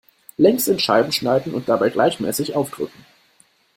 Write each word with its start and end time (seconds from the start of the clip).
Längs 0.35 0.67
in 0.67 0.79
Scheiben 0.79 1.11
schneiden 1.11 1.53
und 1.53 1.69
dabei 1.69 1.91
gleichmäßig 1.91 2.55
aufdrücken. 2.55 3.05